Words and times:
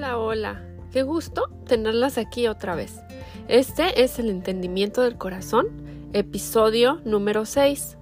Hola, 0.00 0.16
hola. 0.16 0.62
Qué 0.92 1.02
gusto 1.02 1.50
tenerlas 1.66 2.16
aquí 2.16 2.48
otra 2.48 2.74
vez. 2.74 3.00
Este 3.48 4.02
es 4.02 4.18
el 4.18 4.30
entendimiento 4.30 5.02
del 5.02 5.18
corazón, 5.18 5.66
episodio 6.14 7.02
número 7.04 7.44
6. 7.44 7.98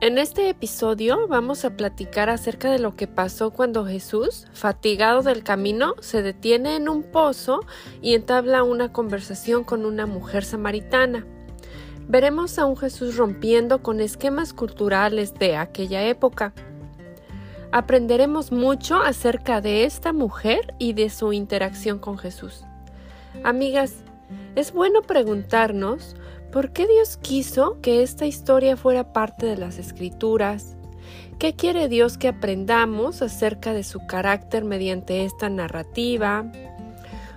En 0.00 0.16
este 0.16 0.48
episodio 0.48 1.26
vamos 1.26 1.64
a 1.64 1.76
platicar 1.76 2.30
acerca 2.30 2.70
de 2.70 2.78
lo 2.78 2.94
que 2.94 3.08
pasó 3.08 3.50
cuando 3.50 3.84
Jesús, 3.84 4.46
fatigado 4.52 5.22
del 5.22 5.42
camino, 5.42 5.96
se 5.98 6.22
detiene 6.22 6.76
en 6.76 6.88
un 6.88 7.02
pozo 7.02 7.62
y 8.00 8.14
entabla 8.14 8.62
una 8.62 8.92
conversación 8.92 9.64
con 9.64 9.86
una 9.86 10.06
mujer 10.06 10.44
samaritana. 10.44 11.26
Veremos 12.06 12.60
a 12.60 12.64
un 12.64 12.76
Jesús 12.76 13.16
rompiendo 13.16 13.82
con 13.82 13.98
esquemas 13.98 14.52
culturales 14.52 15.34
de 15.34 15.56
aquella 15.56 16.04
época 16.04 16.54
aprenderemos 17.72 18.52
mucho 18.52 18.96
acerca 18.96 19.60
de 19.60 19.84
esta 19.84 20.12
mujer 20.12 20.74
y 20.78 20.92
de 20.92 21.10
su 21.10 21.32
interacción 21.32 21.98
con 21.98 22.18
Jesús. 22.18 22.64
Amigas, 23.44 23.94
es 24.54 24.72
bueno 24.72 25.02
preguntarnos 25.02 26.16
por 26.50 26.72
qué 26.72 26.86
Dios 26.86 27.18
quiso 27.18 27.80
que 27.82 28.02
esta 28.02 28.26
historia 28.26 28.76
fuera 28.76 29.12
parte 29.12 29.46
de 29.46 29.56
las 29.56 29.78
escrituras. 29.78 30.76
¿Qué 31.38 31.54
quiere 31.54 31.88
Dios 31.88 32.16
que 32.16 32.28
aprendamos 32.28 33.20
acerca 33.20 33.74
de 33.74 33.84
su 33.84 34.06
carácter 34.06 34.64
mediante 34.64 35.24
esta 35.24 35.50
narrativa? 35.50 36.50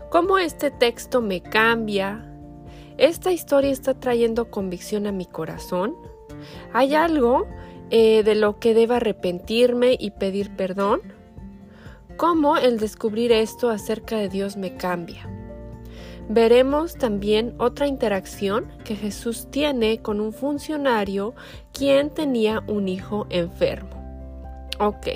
¿Cómo 0.10 0.38
este 0.38 0.72
texto 0.72 1.22
me 1.22 1.42
cambia? 1.42 2.26
¿Esta 2.98 3.32
historia 3.32 3.72
está 3.72 3.94
trayendo 3.94 4.50
convicción 4.50 5.06
a 5.06 5.12
mi 5.12 5.26
corazón? 5.26 5.96
¿Hay 6.74 6.96
algo 6.96 7.46
eh, 7.92 8.24
de 8.24 8.36
lo 8.36 8.60
que 8.60 8.74
deba 8.74 8.98
arrepentirme 8.98 9.96
y 10.00 10.12
pedir 10.12 10.56
perdón? 10.56 11.02
¿Cómo 12.18 12.58
el 12.58 12.80
descubrir 12.80 13.32
esto 13.32 13.70
acerca 13.70 14.18
de 14.18 14.30
Dios 14.30 14.58
me 14.58 14.76
cambia? 14.76 15.30
Veremos 16.28 16.96
también 16.96 17.56
otra 17.58 17.88
interacción 17.88 18.72
que 18.84 18.96
Jesús 18.96 19.48
tiene 19.50 20.02
con 20.02 20.20
un 20.20 20.32
funcionario 20.32 21.34
quien 21.74 22.12
tenía 22.12 22.64
un 22.68 22.88
hijo 22.88 23.26
enfermo. 23.32 23.90
Ok, 24.80 25.08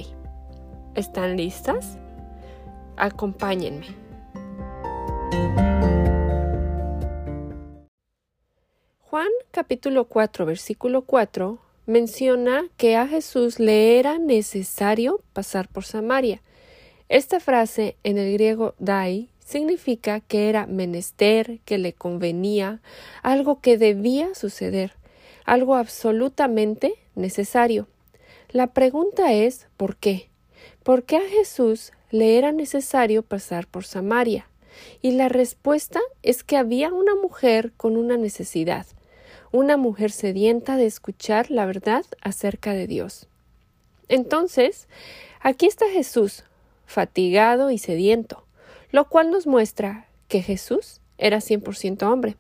¿están 0.95 1.37
listas? 1.37 1.99
Acompáñenme. 2.97 3.85
Juan 9.01 9.29
capítulo 9.51 10.05
4 10.05 10.47
versículo 10.47 11.03
4 11.03 11.59
menciona 11.85 12.65
que 12.77 12.95
a 12.95 13.07
Jesús 13.07 13.59
le 13.59 13.99
era 13.99 14.17
necesario 14.17 15.21
pasar 15.33 15.67
por 15.67 15.83
Samaria. 15.83 16.41
Esta 17.09 17.39
frase 17.39 17.97
en 18.03 18.17
el 18.17 18.33
griego 18.33 18.75
dai 18.79 19.29
significa 19.45 20.21
que 20.21 20.49
era 20.49 20.65
menester, 20.65 21.59
que 21.65 21.77
le 21.77 21.93
convenía, 21.93 22.81
algo 23.21 23.59
que 23.59 23.77
debía 23.77 24.33
suceder, 24.33 24.93
algo 25.45 25.75
absolutamente 25.75 26.95
necesario. 27.15 27.87
La 28.49 28.67
pregunta 28.67 29.33
es 29.33 29.67
¿por 29.77 29.97
qué? 29.97 30.29
¿Por 30.83 31.03
qué 31.03 31.17
a 31.17 31.29
Jesús 31.29 31.91
le 32.11 32.37
era 32.37 32.51
necesario 32.51 33.23
pasar 33.23 33.67
por 33.67 33.85
Samaria? 33.85 34.47
Y 35.01 35.11
la 35.11 35.29
respuesta 35.29 35.99
es 36.23 36.43
que 36.43 36.57
había 36.57 36.91
una 36.93 37.15
mujer 37.15 37.73
con 37.77 37.97
una 37.97 38.17
necesidad, 38.17 38.85
una 39.53 39.77
mujer 39.77 40.11
sedienta 40.11 40.77
de 40.77 40.87
escuchar 40.87 41.51
la 41.51 41.67
verdad 41.67 42.03
acerca 42.21 42.73
de 42.73 42.87
Dios. 42.87 43.27
Entonces, 44.09 44.87
aquí 45.39 45.67
está 45.67 45.85
Jesús, 45.89 46.43
fatigado 46.87 47.69
y 47.69 47.77
sediento, 47.77 48.45
lo 48.89 49.07
cual 49.07 49.29
nos 49.29 49.45
muestra 49.45 50.07
que 50.27 50.41
Jesús 50.41 51.01
era 51.19 51.37
100% 51.37 52.01
hombre. 52.11 52.35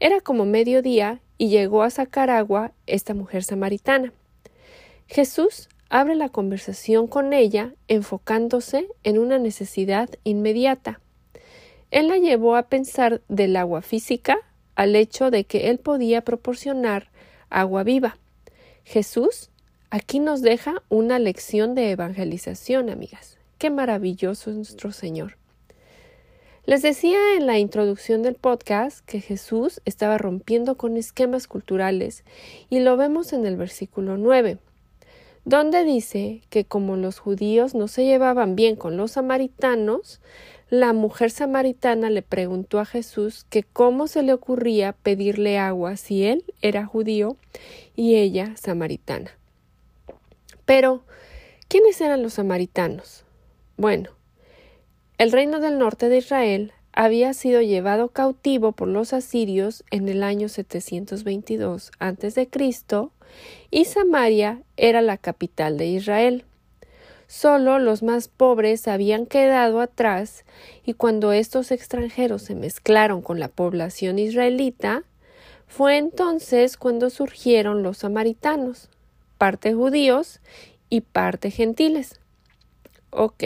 Era 0.00 0.22
como 0.22 0.46
mediodía 0.46 1.20
y 1.36 1.50
llegó 1.50 1.82
a 1.82 1.90
sacar 1.90 2.30
agua 2.30 2.72
esta 2.86 3.12
mujer 3.12 3.44
samaritana. 3.44 4.14
Jesús 5.08 5.68
abre 5.90 6.14
la 6.14 6.30
conversación 6.30 7.06
con 7.06 7.34
ella 7.34 7.74
enfocándose 7.86 8.88
en 9.04 9.18
una 9.18 9.38
necesidad 9.38 10.08
inmediata. 10.24 11.00
Él 11.90 12.08
la 12.08 12.16
llevó 12.16 12.56
a 12.56 12.62
pensar 12.62 13.20
del 13.28 13.56
agua 13.56 13.82
física 13.82 14.38
al 14.80 14.96
hecho 14.96 15.30
de 15.30 15.44
que 15.44 15.68
Él 15.68 15.76
podía 15.76 16.22
proporcionar 16.22 17.10
agua 17.50 17.82
viva. 17.82 18.16
Jesús 18.82 19.50
aquí 19.90 20.20
nos 20.20 20.40
deja 20.40 20.82
una 20.88 21.18
lección 21.18 21.74
de 21.74 21.90
evangelización, 21.90 22.88
amigas. 22.88 23.36
Qué 23.58 23.68
maravilloso 23.68 24.48
es 24.48 24.56
nuestro 24.56 24.90
Señor. 24.90 25.36
Les 26.64 26.80
decía 26.80 27.18
en 27.36 27.46
la 27.46 27.58
introducción 27.58 28.22
del 28.22 28.36
podcast 28.36 29.04
que 29.04 29.20
Jesús 29.20 29.82
estaba 29.84 30.16
rompiendo 30.16 30.78
con 30.78 30.96
esquemas 30.96 31.46
culturales 31.46 32.24
y 32.70 32.80
lo 32.80 32.96
vemos 32.96 33.34
en 33.34 33.44
el 33.44 33.58
versículo 33.58 34.16
9, 34.16 34.56
donde 35.44 35.84
dice 35.84 36.40
que 36.48 36.64
como 36.64 36.96
los 36.96 37.18
judíos 37.18 37.74
no 37.74 37.86
se 37.86 38.06
llevaban 38.06 38.56
bien 38.56 38.76
con 38.76 38.96
los 38.96 39.10
samaritanos, 39.10 40.22
la 40.70 40.92
mujer 40.92 41.32
samaritana 41.32 42.10
le 42.10 42.22
preguntó 42.22 42.78
a 42.78 42.84
Jesús 42.84 43.44
que 43.50 43.64
cómo 43.64 44.06
se 44.06 44.22
le 44.22 44.32
ocurría 44.32 44.92
pedirle 44.92 45.58
agua 45.58 45.96
si 45.96 46.24
él 46.24 46.44
era 46.62 46.86
judío 46.86 47.36
y 47.96 48.14
ella 48.14 48.54
samaritana. 48.56 49.32
Pero, 50.64 51.02
¿quiénes 51.66 52.00
eran 52.00 52.22
los 52.22 52.34
samaritanos? 52.34 53.24
Bueno, 53.76 54.10
el 55.18 55.32
reino 55.32 55.58
del 55.58 55.76
norte 55.76 56.08
de 56.08 56.18
Israel 56.18 56.72
había 56.92 57.34
sido 57.34 57.60
llevado 57.62 58.10
cautivo 58.10 58.70
por 58.70 58.86
los 58.86 59.12
asirios 59.12 59.84
en 59.90 60.08
el 60.08 60.22
año 60.22 60.48
722 60.48 61.90
a.C. 61.98 62.48
y 63.72 63.84
Samaria 63.86 64.62
era 64.76 65.02
la 65.02 65.18
capital 65.18 65.78
de 65.78 65.86
Israel. 65.86 66.44
Solo 67.30 67.78
los 67.78 68.02
más 68.02 68.26
pobres 68.26 68.88
habían 68.88 69.24
quedado 69.24 69.80
atrás 69.80 70.44
y 70.84 70.94
cuando 70.94 71.30
estos 71.32 71.70
extranjeros 71.70 72.42
se 72.42 72.56
mezclaron 72.56 73.22
con 73.22 73.38
la 73.38 73.46
población 73.46 74.18
israelita, 74.18 75.04
fue 75.68 75.96
entonces 75.96 76.76
cuando 76.76 77.08
surgieron 77.08 77.84
los 77.84 77.98
samaritanos, 77.98 78.88
parte 79.38 79.72
judíos 79.74 80.40
y 80.88 81.02
parte 81.02 81.52
gentiles. 81.52 82.18
Ok, 83.10 83.44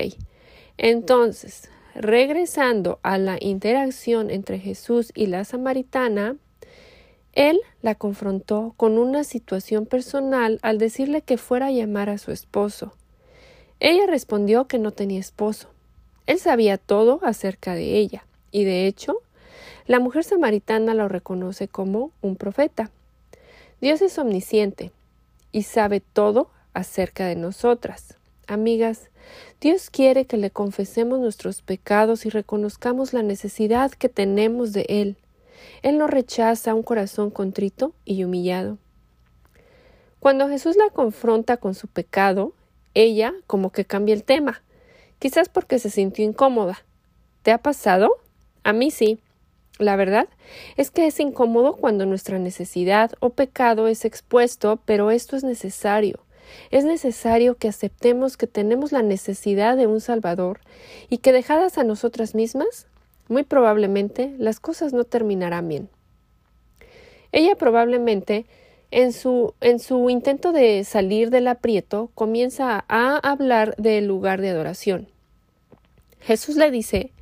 entonces, 0.79 1.69
regresando 1.95 3.01
a 3.03 3.19
la 3.19 3.37
interacción 3.39 4.31
entre 4.31 4.61
Jesús 4.61 5.13
y 5.15 5.27
la 5.27 5.45
samaritana, 5.45 6.37
él 7.35 7.61
la 7.83 7.95
confrontó 7.97 8.73
con 8.79 8.97
una 8.97 9.25
situación 9.25 9.85
personal 9.85 10.59
al 10.63 10.79
decirle 10.79 11.21
que 11.21 11.37
fuera 11.37 11.67
a 11.67 11.71
llamar 11.71 12.09
a 12.09 12.17
su 12.17 12.33
esposo. 12.33 12.95
Ella 13.81 14.07
respondió 14.07 14.67
que 14.67 14.79
no 14.79 14.93
tenía 14.93 15.21
esposo. 15.21 15.69
Él 16.27 16.39
sabía 16.39 16.79
todo 16.79 17.21
acerca 17.23 17.75
de 17.75 17.97
ella, 17.97 18.25
y 18.51 18.65
de 18.65 18.87
hecho, 18.87 19.19
la 19.87 20.01
mujer 20.01 20.25
samaritana 20.25 20.95
lo 20.95 21.09
reconoce 21.09 21.69
como 21.69 22.11
un 22.23 22.37
profeta. 22.37 22.91
Dios 23.81 24.01
es 24.01 24.19
omnisciente 24.19 24.93
y 25.53 25.65
sabe 25.65 26.01
todo 26.01 26.49
acerca 26.73 27.27
de 27.27 27.37
nosotras. 27.37 28.17
Amigas, 28.47 29.11
Dios 29.61 29.91
quiere 29.91 30.25
que 30.27 30.37
le 30.37 30.51
confesemos 30.51 31.21
nuestros 31.21 31.63
pecados 31.63 32.25
y 32.27 32.31
reconozcamos 32.31 33.13
la 33.13 33.23
necesidad 33.23 33.91
que 33.93 34.09
tenemos 34.09 34.73
de 34.73 34.87
Él. 34.89 35.17
Él 35.83 35.99
no 35.99 36.07
rechaza 36.07 36.75
un 36.75 36.83
corazón 36.83 37.31
contrito 37.31 37.93
y 38.05 38.25
humillado. 38.25 38.79
Cuando 40.21 40.49
Jesús 40.49 40.77
la 40.77 40.91
confronta 40.91 41.59
con 41.59 41.75
su 41.75 41.87
pecado, 41.87 42.55
ella 42.95 43.35
como 43.47 43.71
que 43.71 43.85
cambia 43.85 44.15
el 44.15 44.25
tema, 44.25 44.63
quizás 45.19 45.49
porque 45.49 45.79
se 45.79 45.91
sintió 45.91 46.25
incómoda. 46.25 46.85
¿Te 47.43 47.53
ha 47.53 47.59
pasado? 47.59 48.17
A 48.63 48.73
mí 48.73 48.91
sí. 48.91 49.21
La 49.79 49.97
verdad 49.97 50.29
es 50.77 50.91
que 50.91 51.07
es 51.07 51.19
incómodo 51.19 51.75
cuando 51.75 52.07
nuestra 52.07 52.39
necesidad 52.39 53.13
o 53.19 53.31
pecado 53.31 53.89
es 53.89 54.05
expuesto, 54.05 54.81
pero 54.85 55.11
esto 55.11 55.37
es 55.37 55.43
necesario. 55.43 56.21
Es 56.71 56.85
necesario 56.85 57.57
que 57.57 57.69
aceptemos 57.69 58.37
que 58.37 58.47
tenemos 58.47 58.93
la 58.93 59.03
necesidad 59.03 59.77
de 59.77 59.87
un 59.87 60.01
Salvador 60.01 60.61
y 61.11 61.19
que 61.19 61.33
dejadas 61.33 61.79
a 61.79 61.85
nosotras 61.85 62.35
mismas, 62.35 62.87
muy 63.29 63.43
probablemente 63.43 64.35
las 64.39 64.61
cosas 64.61 64.93
no 64.93 65.05
terminarán 65.05 65.69
bien. 65.69 65.89
Ella 67.33 67.57
probablemente 67.57 68.47
en 68.91 69.13
su, 69.13 69.55
su 69.79 70.11
intento 70.11 70.53
de 70.53 70.85
salir 70.85 71.31
del 71.31 71.49
aprieto, 71.49 72.11
comienza 72.15 72.85
a 72.89 73.17
hablar 73.19 73.75
del 73.77 74.07
lugar 74.07 74.41
de 74.41 74.51
adoración. 74.51 75.09
Jesús 76.21 76.57
le 76.57 76.71
dice 76.71 77.13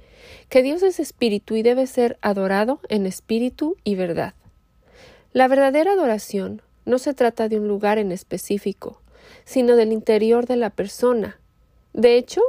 que 0.48 0.62
Dios 0.62 0.82
es 0.82 1.00
espíritu 1.00 1.56
y 1.56 1.62
debe 1.62 1.86
ser 1.86 2.18
adorado 2.20 2.80
en 2.88 3.06
espíritu 3.06 3.76
y 3.84 3.94
verdad. 3.94 4.34
La 5.32 5.48
verdadera 5.48 5.92
adoración 5.92 6.62
no 6.84 6.98
se 6.98 7.14
trata 7.14 7.48
de 7.48 7.58
un 7.58 7.68
lugar 7.68 7.98
en 7.98 8.12
específico, 8.12 9.00
sino 9.44 9.76
del 9.76 9.92
interior 9.92 10.46
de 10.46 10.56
la 10.56 10.70
persona. 10.70 11.38
De 11.94 12.16
hecho, 12.16 12.42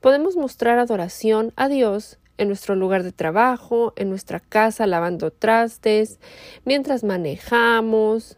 Podemos 0.00 0.36
mostrar 0.36 0.78
adoración 0.78 1.52
a 1.56 1.68
Dios 1.68 2.18
en 2.36 2.46
nuestro 2.46 2.76
lugar 2.76 3.02
de 3.02 3.10
trabajo, 3.10 3.92
en 3.96 4.10
nuestra 4.10 4.38
casa 4.38 4.86
lavando 4.86 5.32
trastes, 5.32 6.20
mientras 6.64 7.02
manejamos. 7.02 8.37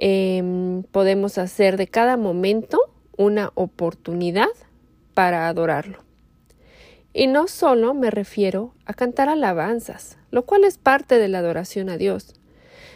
Em, 0.00 0.84
podemos 0.84 1.38
hacer 1.38 1.76
de 1.76 1.88
cada 1.88 2.16
momento 2.16 2.80
una 3.16 3.50
oportunidad 3.56 4.48
para 5.12 5.48
adorarlo. 5.48 5.98
Y 7.12 7.26
no 7.26 7.48
solo 7.48 7.94
me 7.94 8.10
refiero 8.10 8.74
a 8.86 8.94
cantar 8.94 9.28
alabanzas, 9.28 10.16
lo 10.30 10.44
cual 10.46 10.62
es 10.62 10.78
parte 10.78 11.18
de 11.18 11.26
la 11.26 11.38
adoración 11.38 11.90
a 11.90 11.96
Dios, 11.96 12.34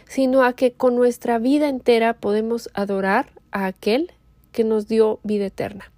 sino 0.07 0.43
a 0.43 0.53
que 0.53 0.71
con 0.71 0.95
nuestra 0.95 1.39
vida 1.39 1.67
entera 1.67 2.13
podemos 2.13 2.69
adorar 2.73 3.33
a 3.51 3.65
aquel 3.65 4.13
que 4.53 4.63
nos 4.63 4.87
dio 4.87 5.19
vida 5.23 5.47
eterna. 5.47 5.91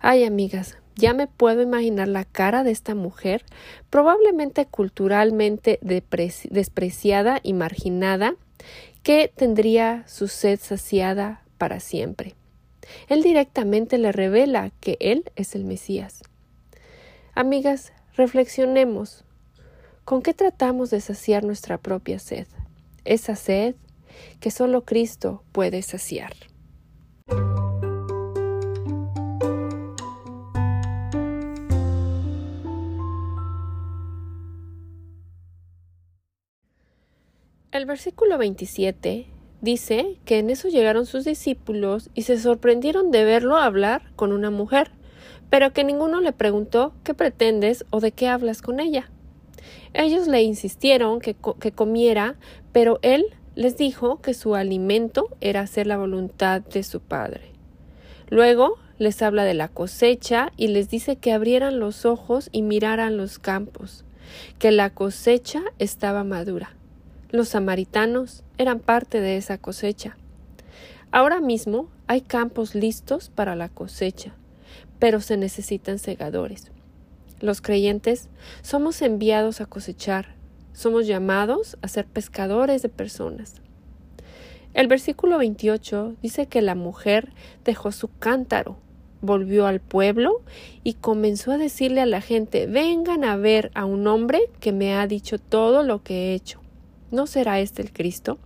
Ay, 0.00 0.24
amigas, 0.24 0.76
ya 0.96 1.14
me 1.14 1.28
puedo 1.28 1.62
imaginar 1.62 2.08
la 2.08 2.24
cara 2.24 2.64
de 2.64 2.72
esta 2.72 2.96
mujer, 2.96 3.44
probablemente 3.90 4.66
culturalmente 4.66 5.78
despreciada 5.82 7.38
y 7.42 7.52
marginada, 7.52 8.34
que 9.04 9.30
tendría 9.32 10.02
su 10.08 10.28
sed 10.28 10.58
saciada 10.60 11.42
para 11.58 11.78
siempre. 11.78 12.34
Él 13.08 13.22
directamente 13.22 13.98
le 13.98 14.12
revela 14.12 14.70
que 14.80 14.96
Él 14.98 15.30
es 15.36 15.54
el 15.54 15.64
Mesías. 15.64 16.22
Amigas, 17.34 17.92
reflexionemos. 18.16 19.24
¿Con 20.06 20.22
qué 20.22 20.32
tratamos 20.32 20.90
de 20.90 21.02
saciar 21.02 21.44
nuestra 21.44 21.78
propia 21.78 22.18
sed? 22.18 22.46
Esa 23.04 23.36
sed 23.36 23.74
que 24.40 24.50
solo 24.50 24.84
Cristo 24.84 25.44
puede 25.52 25.82
saciar. 25.82 26.32
El 37.74 37.86
versículo 37.86 38.38
27 38.38 39.26
dice 39.60 40.16
que 40.24 40.38
en 40.38 40.48
eso 40.48 40.68
llegaron 40.68 41.06
sus 41.06 41.24
discípulos 41.24 42.08
y 42.14 42.22
se 42.22 42.38
sorprendieron 42.38 43.10
de 43.10 43.24
verlo 43.24 43.56
hablar 43.56 44.12
con 44.14 44.30
una 44.30 44.50
mujer, 44.50 44.92
pero 45.50 45.72
que 45.72 45.82
ninguno 45.82 46.20
le 46.20 46.32
preguntó 46.32 46.94
qué 47.02 47.14
pretendes 47.14 47.84
o 47.90 47.98
de 47.98 48.12
qué 48.12 48.28
hablas 48.28 48.62
con 48.62 48.78
ella. 48.78 49.10
Ellos 49.92 50.28
le 50.28 50.40
insistieron 50.44 51.18
que, 51.18 51.34
que 51.58 51.72
comiera, 51.72 52.36
pero 52.70 53.00
él 53.02 53.24
les 53.56 53.76
dijo 53.76 54.22
que 54.22 54.34
su 54.34 54.54
alimento 54.54 55.26
era 55.40 55.62
hacer 55.62 55.88
la 55.88 55.96
voluntad 55.96 56.60
de 56.60 56.84
su 56.84 57.00
Padre. 57.00 57.50
Luego 58.28 58.78
les 58.98 59.20
habla 59.20 59.42
de 59.42 59.54
la 59.54 59.66
cosecha 59.66 60.52
y 60.56 60.68
les 60.68 60.90
dice 60.90 61.16
que 61.16 61.32
abrieran 61.32 61.80
los 61.80 62.06
ojos 62.06 62.50
y 62.52 62.62
miraran 62.62 63.16
los 63.16 63.40
campos, 63.40 64.04
que 64.60 64.70
la 64.70 64.90
cosecha 64.90 65.64
estaba 65.80 66.22
madura. 66.22 66.76
Los 67.34 67.48
samaritanos 67.48 68.44
eran 68.58 68.78
parte 68.78 69.20
de 69.20 69.36
esa 69.36 69.58
cosecha. 69.58 70.16
Ahora 71.10 71.40
mismo 71.40 71.88
hay 72.06 72.20
campos 72.20 72.76
listos 72.76 73.28
para 73.28 73.56
la 73.56 73.68
cosecha, 73.68 74.36
pero 75.00 75.20
se 75.20 75.36
necesitan 75.36 75.98
segadores. 75.98 76.70
Los 77.40 77.60
creyentes 77.60 78.28
somos 78.62 79.02
enviados 79.02 79.60
a 79.60 79.66
cosechar, 79.66 80.36
somos 80.74 81.08
llamados 81.08 81.76
a 81.82 81.88
ser 81.88 82.06
pescadores 82.06 82.82
de 82.82 82.88
personas. 82.88 83.54
El 84.72 84.86
versículo 84.86 85.38
28 85.38 86.14
dice 86.22 86.46
que 86.46 86.62
la 86.62 86.76
mujer 86.76 87.32
dejó 87.64 87.90
su 87.90 88.16
cántaro, 88.16 88.76
volvió 89.22 89.66
al 89.66 89.80
pueblo 89.80 90.42
y 90.84 90.94
comenzó 90.94 91.50
a 91.50 91.58
decirle 91.58 92.00
a 92.00 92.06
la 92.06 92.20
gente 92.20 92.68
vengan 92.68 93.24
a 93.24 93.36
ver 93.36 93.72
a 93.74 93.86
un 93.86 94.06
hombre 94.06 94.50
que 94.60 94.70
me 94.70 94.94
ha 94.94 95.08
dicho 95.08 95.40
todo 95.40 95.82
lo 95.82 96.04
que 96.04 96.30
he 96.30 96.34
hecho. 96.34 96.63
¿No 97.14 97.28
será 97.28 97.60
este 97.60 97.80
el 97.80 97.92
Cristo? 97.92 98.38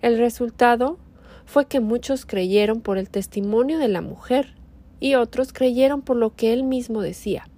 El 0.00 0.16
resultado 0.16 0.96
fue 1.44 1.66
que 1.66 1.80
muchos 1.80 2.24
creyeron 2.24 2.80
por 2.80 2.98
el 2.98 3.10
testimonio 3.10 3.80
de 3.80 3.88
la 3.88 4.00
mujer 4.00 4.54
y 5.00 5.16
otros 5.16 5.52
creyeron 5.52 6.02
por 6.02 6.16
lo 6.16 6.36
que 6.36 6.52
él 6.52 6.62
mismo 6.62 7.02
decía. 7.02 7.48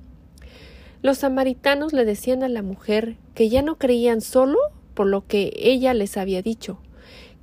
Los 1.03 1.19
samaritanos 1.19 1.93
le 1.93 2.07
decían 2.07 2.43
a 2.43 2.49
la 2.49 2.63
mujer 2.63 3.19
que 3.35 3.51
ya 3.51 3.61
no 3.61 3.77
creían 3.77 4.23
solo 4.23 4.59
por 4.95 5.07
lo 5.07 5.27
que 5.27 5.53
ella 5.55 5.93
les 5.93 6.17
había 6.17 6.41
dicho, 6.41 6.79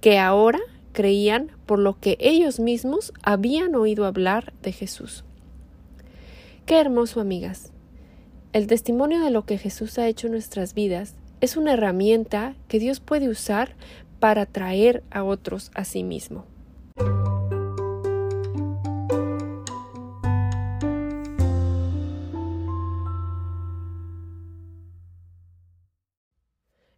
que 0.02 0.18
ahora 0.18 0.60
creían 0.94 1.52
por 1.68 1.78
lo 1.78 2.00
que 2.00 2.18
ellos 2.20 2.60
mismos 2.60 3.14
habían 3.22 3.76
oído 3.76 4.04
hablar 4.04 4.54
de 4.64 4.72
Jesús. 4.72 5.24
Qué 6.66 6.80
hermoso, 6.80 7.22
amigas. 7.22 7.72
El 8.52 8.66
testimonio 8.66 9.24
de 9.24 9.30
lo 9.30 9.46
que 9.46 9.60
Jesús 9.60 10.00
ha 10.00 10.08
hecho 10.08 10.26
en 10.26 10.34
nuestras 10.34 10.74
vidas 10.74 11.14
es 11.40 11.58
una 11.58 11.74
herramienta 11.74 12.56
que 12.68 12.80
Dios 12.80 13.00
puede 13.00 13.30
usar 13.30 13.76
para 14.20 14.46
traer 14.46 15.04
a 15.12 15.24
otros 15.24 15.72
a 15.76 15.84
sí 15.84 16.04
mismo. 16.04 16.46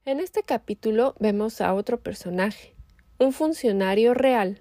En 0.06 0.20
este 0.20 0.42
capítulo 0.42 1.14
vemos 1.20 1.62
a 1.62 1.74
otro 1.76 2.00
personaje, 2.00 2.74
un 3.20 3.32
funcionario 3.32 4.16
real. 4.16 4.60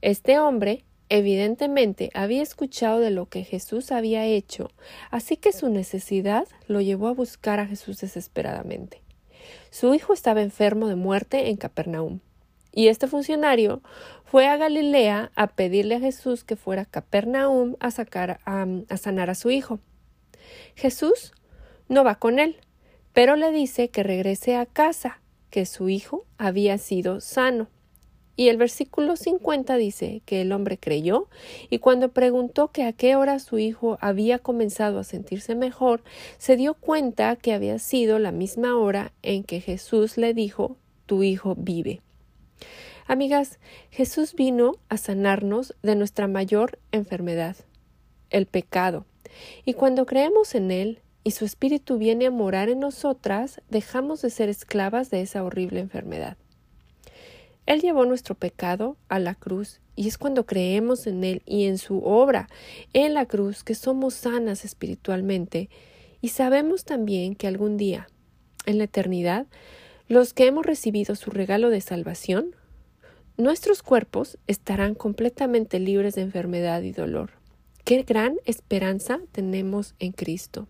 Este 0.00 0.40
hombre 0.40 0.84
evidentemente 1.08 2.10
había 2.14 2.42
escuchado 2.42 2.98
de 2.98 3.10
lo 3.10 3.26
que 3.26 3.44
Jesús 3.44 3.92
había 3.92 4.24
hecho, 4.24 4.72
así 5.10 5.36
que 5.36 5.52
su 5.52 5.68
necesidad 5.68 6.48
lo 6.66 6.80
llevó 6.80 7.06
a 7.06 7.14
buscar 7.14 7.60
a 7.60 7.66
Jesús 7.66 8.00
desesperadamente. 8.00 9.07
Su 9.70 9.94
hijo 9.94 10.12
estaba 10.12 10.42
enfermo 10.42 10.88
de 10.88 10.96
muerte 10.96 11.50
en 11.50 11.56
Capernaum. 11.56 12.20
Y 12.72 12.88
este 12.88 13.06
funcionario 13.06 13.82
fue 14.24 14.46
a 14.46 14.56
Galilea 14.56 15.32
a 15.34 15.46
pedirle 15.48 15.96
a 15.96 16.00
Jesús 16.00 16.44
que 16.44 16.56
fuera 16.56 16.82
a 16.82 16.86
Capernaum 16.86 17.76
a, 17.80 17.90
sacar, 17.90 18.40
a 18.44 18.96
sanar 18.96 19.30
a 19.30 19.34
su 19.34 19.50
hijo. 19.50 19.80
Jesús 20.74 21.32
no 21.88 22.04
va 22.04 22.16
con 22.16 22.38
él, 22.38 22.56
pero 23.12 23.36
le 23.36 23.50
dice 23.50 23.88
que 23.88 24.02
regrese 24.02 24.56
a 24.56 24.66
casa, 24.66 25.20
que 25.50 25.66
su 25.66 25.88
hijo 25.88 26.24
había 26.36 26.78
sido 26.78 27.20
sano. 27.20 27.68
Y 28.38 28.50
el 28.50 28.56
versículo 28.56 29.16
50 29.16 29.76
dice 29.78 30.22
que 30.24 30.42
el 30.42 30.52
hombre 30.52 30.78
creyó 30.78 31.26
y 31.70 31.80
cuando 31.80 32.12
preguntó 32.12 32.68
que 32.68 32.84
a 32.84 32.92
qué 32.92 33.16
hora 33.16 33.40
su 33.40 33.58
hijo 33.58 33.98
había 34.00 34.38
comenzado 34.38 35.00
a 35.00 35.04
sentirse 35.04 35.56
mejor, 35.56 36.04
se 36.38 36.56
dio 36.56 36.74
cuenta 36.74 37.34
que 37.34 37.52
había 37.52 37.80
sido 37.80 38.20
la 38.20 38.30
misma 38.30 38.78
hora 38.78 39.12
en 39.22 39.42
que 39.42 39.60
Jesús 39.60 40.16
le 40.16 40.34
dijo 40.34 40.76
tu 41.06 41.24
hijo 41.24 41.56
vive. 41.58 42.00
Amigas, 43.08 43.58
Jesús 43.90 44.36
vino 44.36 44.76
a 44.88 44.98
sanarnos 44.98 45.74
de 45.82 45.96
nuestra 45.96 46.28
mayor 46.28 46.78
enfermedad, 46.92 47.56
el 48.30 48.46
pecado. 48.46 49.04
Y 49.64 49.74
cuando 49.74 50.06
creemos 50.06 50.54
en 50.54 50.70
Él 50.70 51.00
y 51.24 51.32
su 51.32 51.44
Espíritu 51.44 51.98
viene 51.98 52.26
a 52.26 52.30
morar 52.30 52.68
en 52.68 52.78
nosotras, 52.78 53.60
dejamos 53.68 54.22
de 54.22 54.30
ser 54.30 54.48
esclavas 54.48 55.10
de 55.10 55.22
esa 55.22 55.42
horrible 55.42 55.80
enfermedad. 55.80 56.36
Él 57.68 57.82
llevó 57.82 58.06
nuestro 58.06 58.34
pecado 58.34 58.96
a 59.10 59.18
la 59.18 59.34
cruz 59.34 59.82
y 59.94 60.08
es 60.08 60.16
cuando 60.16 60.46
creemos 60.46 61.06
en 61.06 61.22
Él 61.22 61.42
y 61.44 61.66
en 61.66 61.76
su 61.76 61.98
obra 61.98 62.48
en 62.94 63.12
la 63.12 63.26
cruz 63.26 63.62
que 63.62 63.74
somos 63.74 64.14
sanas 64.14 64.64
espiritualmente 64.64 65.68
y 66.22 66.28
sabemos 66.28 66.86
también 66.86 67.34
que 67.34 67.46
algún 67.46 67.76
día, 67.76 68.08
en 68.64 68.78
la 68.78 68.84
eternidad, 68.84 69.46
los 70.08 70.32
que 70.32 70.46
hemos 70.46 70.64
recibido 70.64 71.14
su 71.14 71.30
regalo 71.30 71.68
de 71.68 71.82
salvación, 71.82 72.56
nuestros 73.36 73.82
cuerpos 73.82 74.38
estarán 74.46 74.94
completamente 74.94 75.78
libres 75.78 76.14
de 76.14 76.22
enfermedad 76.22 76.80
y 76.80 76.92
dolor. 76.92 77.32
Qué 77.84 78.02
gran 78.02 78.36
esperanza 78.46 79.20
tenemos 79.30 79.94
en 79.98 80.12
Cristo. 80.12 80.68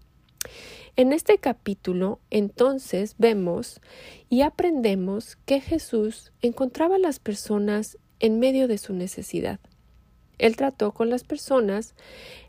En 0.96 1.12
este 1.12 1.38
capítulo, 1.38 2.18
entonces, 2.30 3.14
vemos 3.18 3.80
y 4.28 4.42
aprendemos 4.42 5.36
que 5.46 5.60
Jesús 5.60 6.32
encontraba 6.42 6.96
a 6.96 6.98
las 6.98 7.18
personas 7.18 7.98
en 8.20 8.40
medio 8.40 8.68
de 8.68 8.78
su 8.78 8.94
necesidad. 8.94 9.60
Él 10.38 10.56
trató 10.56 10.92
con 10.92 11.10
las 11.10 11.24
personas 11.24 11.94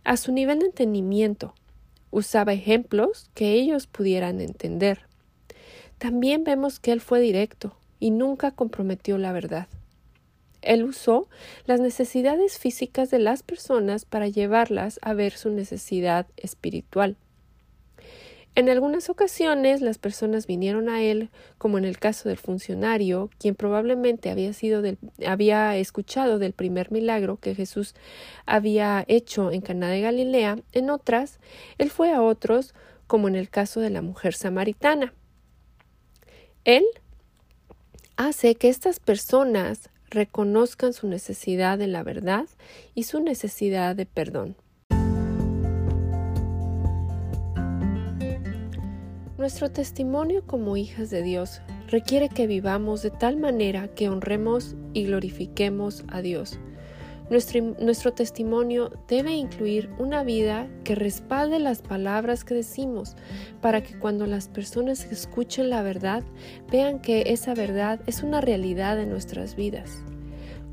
a 0.03 0.18
su 0.18 0.32
nivel 0.32 0.60
de 0.60 0.68
entendimiento, 0.68 1.53
usaba 2.12 2.53
ejemplos 2.53 3.29
que 3.34 3.53
ellos 3.53 3.88
pudieran 3.88 4.41
entender. 4.41 5.01
También 5.98 6.44
vemos 6.44 6.79
que 6.79 6.91
Él 6.91 7.01
fue 7.01 7.20
directo 7.20 7.75
y 8.00 8.12
nunca 8.12 8.51
comprometió 8.51 9.18
la 9.18 9.32
verdad. 9.32 9.68
Él 10.62 10.84
usó 10.84 11.27
las 11.65 11.79
necesidades 11.79 12.58
físicas 12.58 13.10
de 13.10 13.20
las 13.20 13.44
personas 13.44 14.06
para 14.06 14.27
llevarlas 14.27 15.00
a 15.01 15.13
ver 15.13 15.34
su 15.34 15.50
necesidad 15.50 16.27
espiritual. 16.36 17.15
En 18.56 18.68
algunas 18.68 19.10
ocasiones 19.10 19.82
las 19.82 19.98
personas 19.98 20.46
vinieron 20.46 20.89
a 20.89 21.01
él, 21.01 21.29
como 21.58 21.77
en 21.77 21.86
el 21.86 21.98
caso 21.98 22.27
del 22.27 22.38
funcionario, 22.38 23.29
quien 23.39 23.56
probablemente 23.56 24.29
había 25.25 25.77
escuchado 25.77 26.39
del 26.39 26.53
primer 26.53 26.91
milagro 26.91 27.38
que 27.38 27.56
Jesús 27.56 27.96
había 28.46 29.06
hecho 29.08 29.51
en 29.51 29.62
Caná 29.62 29.89
de 29.89 30.01
Galilea. 30.01 30.58
En 30.74 30.89
otras, 30.89 31.39
él 31.77 31.89
fue 31.89 32.12
a 32.12 32.22
otros, 32.22 32.74
como 33.08 33.27
en 33.27 33.36
el 33.36 33.50
caso 33.50 33.79
de 33.79 33.91
la 33.91 34.01
mujer 34.01 34.34
samaritana. 34.34 35.13
Él 36.65 36.84
hace 38.18 38.56
que 38.56 38.68
estas 38.68 39.00
personas 39.00 39.89
reconozcan 40.10 40.91
su 40.91 41.08
necesidad 41.08 41.77
de 41.77 41.88
la 41.88 42.03
verdad 42.03 42.46
y 42.94 43.03
su 43.03 43.22
necesidad 43.22 43.96
de 43.96 44.06
perdón. 44.06 44.58
Nuestro 49.39 49.72
testimonio 49.72 50.43
como 50.46 50.75
hijas 50.75 51.10
de 51.12 51.24
Dios 51.24 51.62
requiere 51.88 52.27
que 52.27 52.46
vivamos 52.46 53.03
de 53.03 53.10
tal 53.10 53.38
manera 53.38 53.88
que 53.88 54.10
honremos 54.10 54.75
y 54.91 55.05
glorifiquemos 55.05 56.03
a 56.10 56.22
Dios. 56.22 56.60
Nuestro, 57.29 58.12
testimonio 58.12 58.91
debe 59.08 59.31
incluir 59.31 59.91
una 59.98 60.25
vida 60.25 60.67
que 60.84 60.93
respalde 60.93 61.58
las 61.60 61.81
palabras 61.81 62.43
que 62.43 62.53
decimos, 62.53 63.15
para 63.62 63.81
que 63.81 63.98
cuando 63.98 64.25
las 64.25 64.50
personas 64.50 65.05
escuchen 65.10 65.69
la 65.69 65.84
verdad, 65.84 66.22
vean 66.69 67.00
que 67.00 67.24
esa 67.27 67.53
verdad 67.53 68.01
es 68.08 68.24
una 68.24 68.41
realidad 68.41 69.00
en 69.00 69.10
nuestras 69.10 69.55
vidas. 69.55 70.03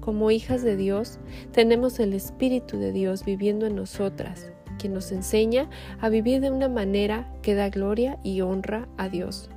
Como 0.01 0.33
hijas 0.33 0.65
de 0.65 0.77
Dios, 0.77 1.21
tenemos 1.53 2.01
el 2.01 2.15
Espíritu 2.15 2.79
de 2.79 2.91
Dios 2.91 3.25
viviendo 3.25 3.67
en 3.67 3.77
nosotras, 3.77 4.51
quien 4.79 4.95
nos 4.95 5.13
enseña 5.13 5.69
a 6.01 6.09
vivir 6.09 6.41
de 6.41 6.51
una 6.51 6.69
manera 6.69 7.33
que 7.43 7.55
da 7.55 7.69
gloria 7.69 8.19
y 8.23 8.41
honra 8.41 8.89
a 8.97 9.09
Dios 9.09 9.51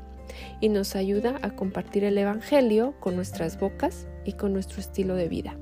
y 0.59 0.69
nos 0.69 0.95
ayuda 0.95 1.38
a 1.41 1.51
compartir 1.51 2.03
el 2.03 2.17
Evangelio 2.17 2.95
con 2.99 3.15
nuestras 3.15 3.59
bocas 3.59 4.07
y 4.25 4.33
con 4.33 4.53
nuestro 4.53 4.79
estilo 4.79 5.15
de 5.15 5.27
vida. 5.27 5.55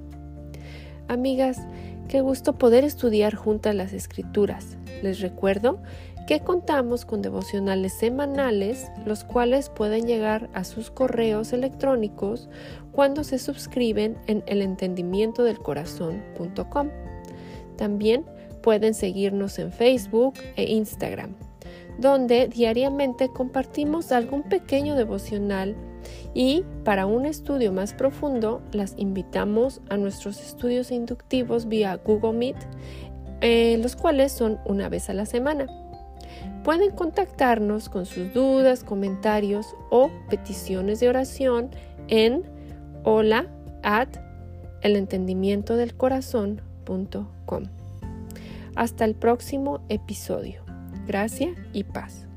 Amigas, 1.07 1.61
qué 2.09 2.21
gusto 2.21 2.57
poder 2.57 2.83
estudiar 2.83 3.35
juntas 3.35 3.73
las 3.75 3.93
escrituras. 3.93 4.77
Les 5.01 5.21
recuerdo 5.21 5.81
que 6.27 6.41
contamos 6.41 7.05
con 7.05 7.21
devocionales 7.21 7.93
semanales, 7.93 8.91
los 9.05 9.23
cuales 9.23 9.69
pueden 9.69 10.05
llegar 10.05 10.49
a 10.53 10.65
sus 10.65 10.91
correos 10.91 11.53
electrónicos 11.53 12.49
cuando 12.91 13.23
se 13.23 13.39
suscriben 13.39 14.17
en 14.27 14.43
elentendimientodelcorazón.com. 14.47 16.89
También 17.77 18.25
Pueden 18.67 18.93
seguirnos 18.93 19.57
en 19.59 19.71
Facebook 19.71 20.33
e 20.57 20.65
Instagram, 20.65 21.33
donde 21.99 22.49
diariamente 22.49 23.29
compartimos 23.29 24.11
algún 24.11 24.43
pequeño 24.43 24.95
devocional 24.95 25.77
y 26.33 26.65
para 26.83 27.05
un 27.05 27.25
estudio 27.25 27.71
más 27.71 27.93
profundo 27.93 28.61
las 28.73 28.93
invitamos 28.97 29.79
a 29.87 29.95
nuestros 29.95 30.41
estudios 30.41 30.91
inductivos 30.91 31.69
vía 31.69 31.95
Google 31.95 32.33
Meet, 32.33 32.57
eh, 33.39 33.79
los 33.81 33.95
cuales 33.95 34.33
son 34.33 34.59
una 34.65 34.89
vez 34.89 35.09
a 35.09 35.13
la 35.13 35.25
semana. 35.25 35.67
Pueden 36.65 36.91
contactarnos 36.91 37.87
con 37.87 38.05
sus 38.05 38.33
dudas, 38.33 38.83
comentarios 38.83 39.77
o 39.91 40.11
peticiones 40.29 40.99
de 40.99 41.07
oración 41.07 41.69
en 42.09 42.43
hola 43.05 43.47
at 43.83 44.09
elentendimientodelcorazón.com. 44.81 47.76
Hasta 48.77 49.05
el 49.05 49.15
próximo 49.15 49.81
episodio. 49.89 50.63
Gracia 51.07 51.55
y 51.73 51.83
paz. 51.83 52.27